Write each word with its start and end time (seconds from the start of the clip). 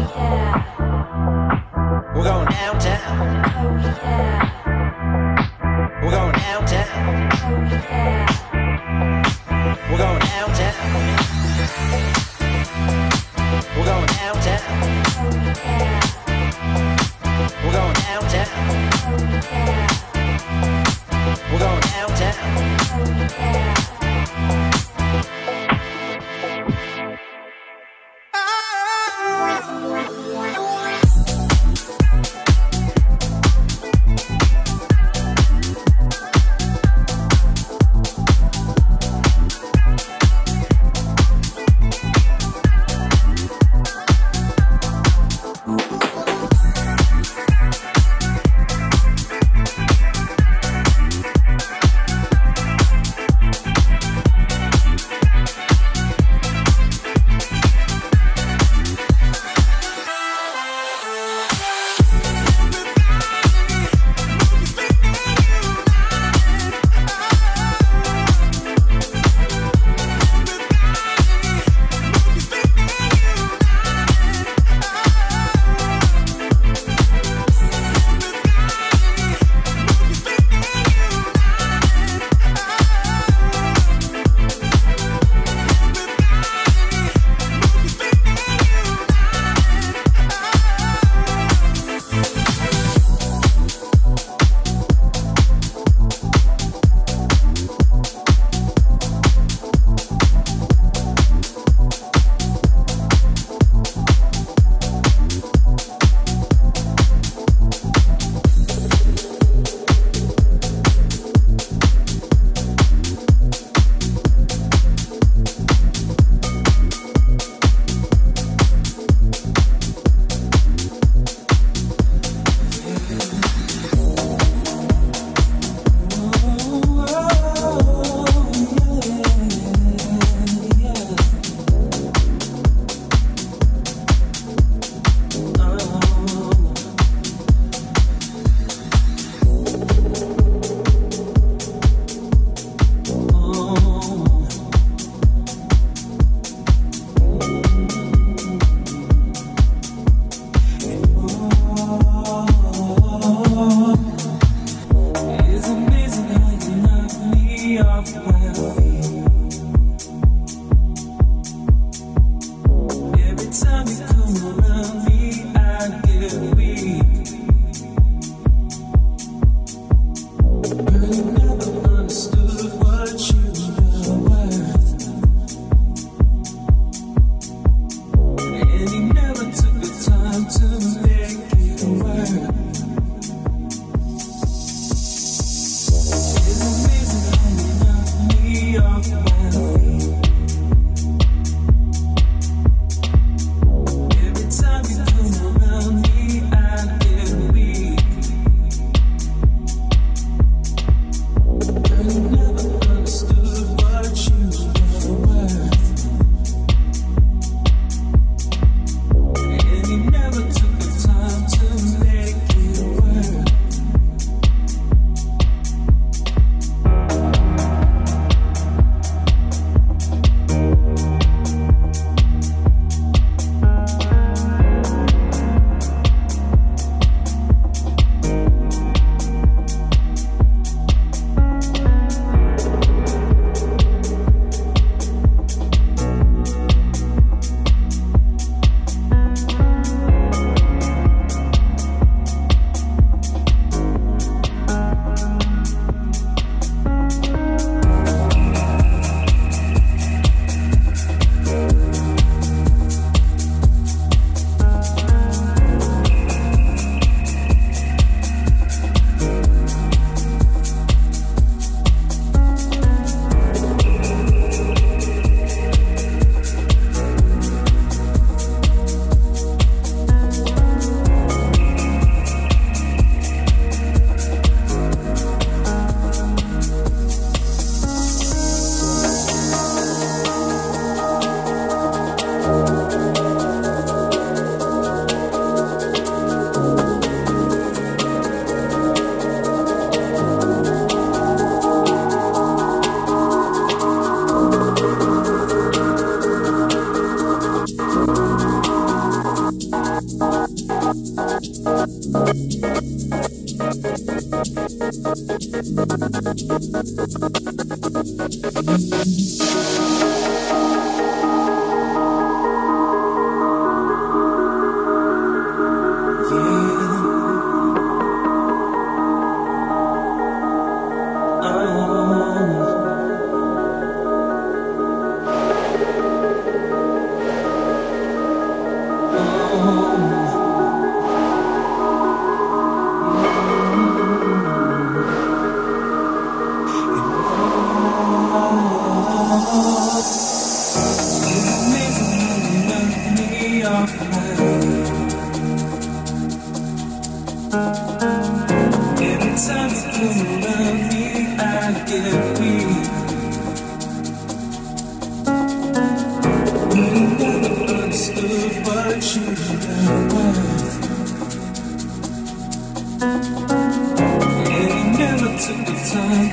yeah. 0.00 0.49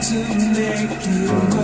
to 0.01 0.13
make 0.53 1.07
you 1.07 1.56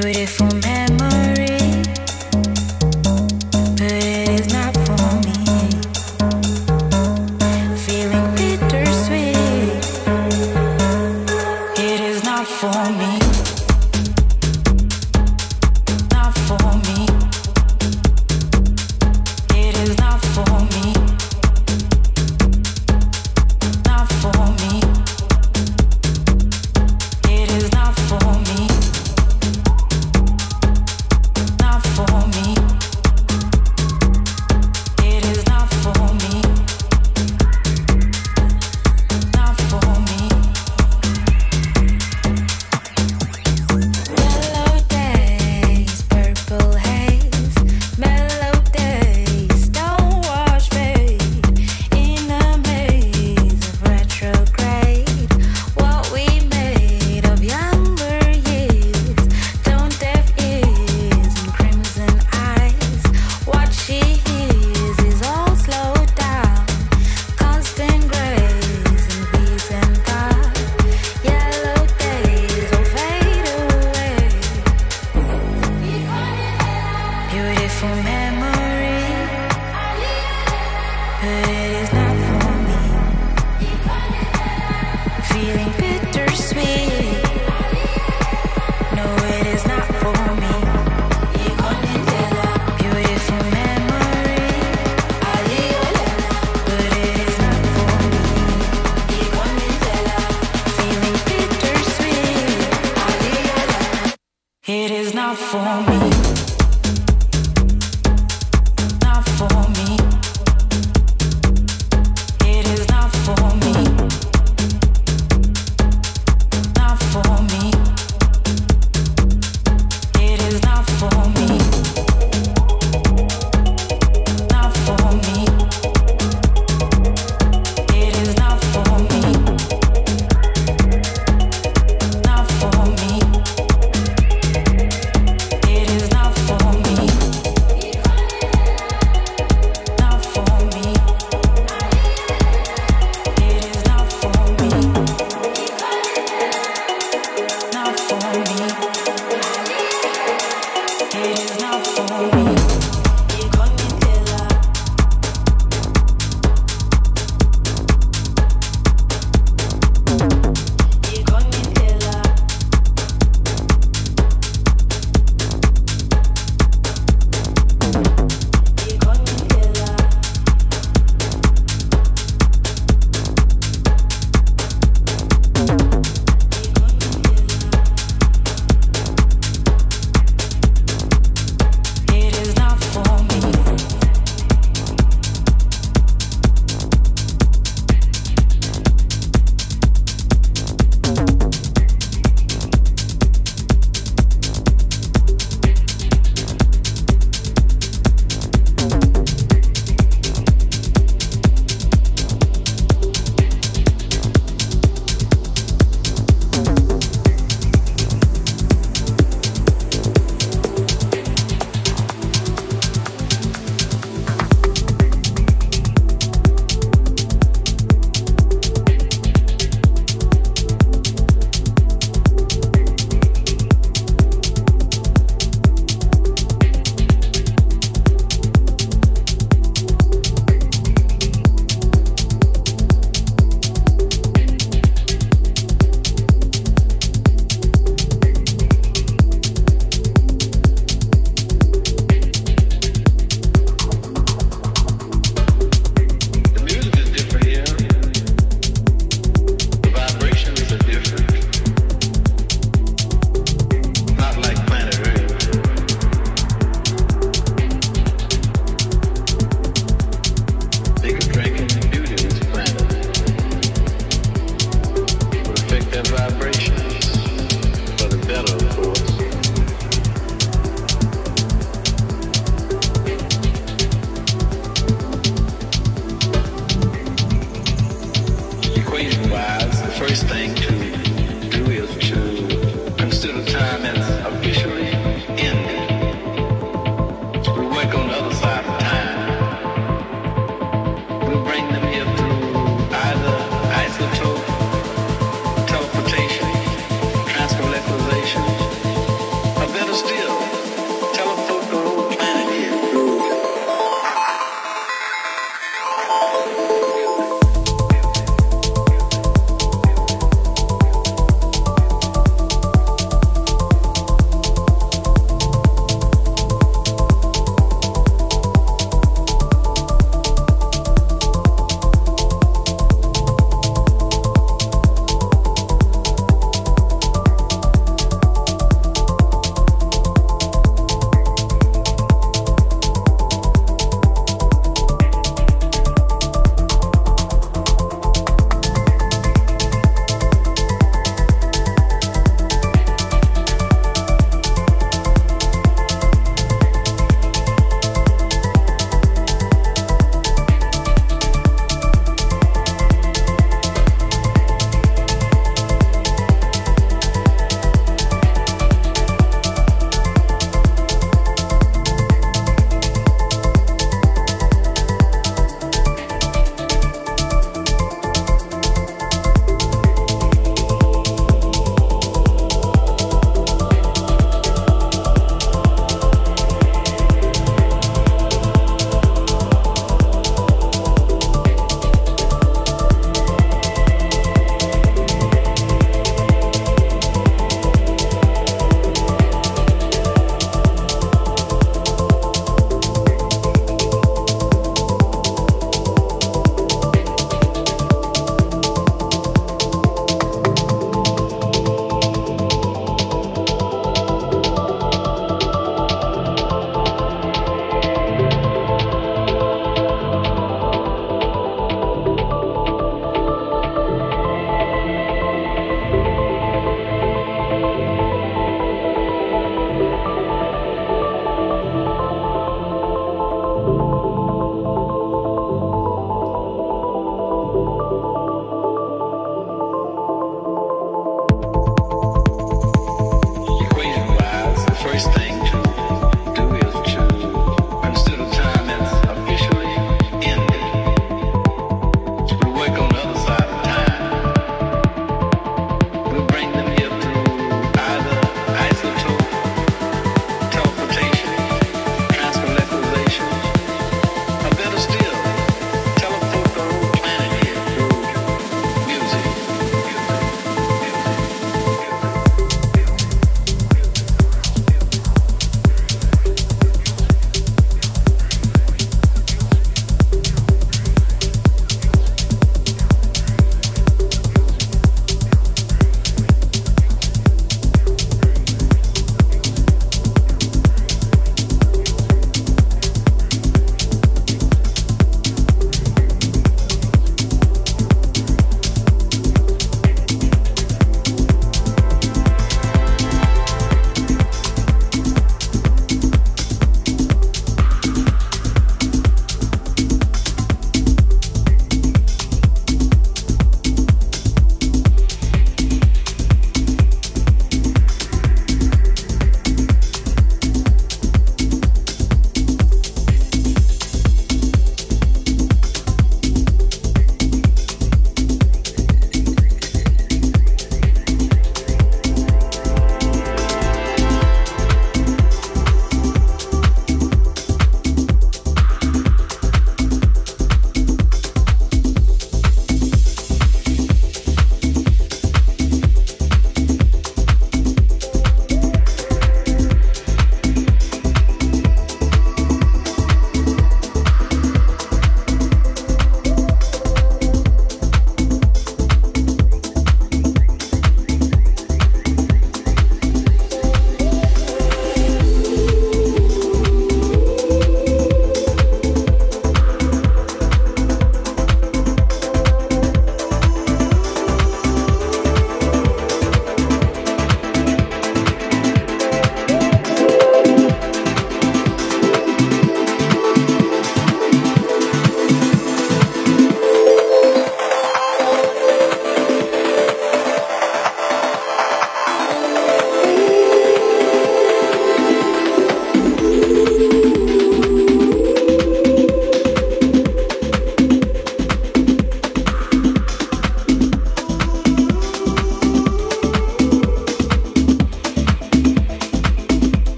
beautiful 0.00 0.59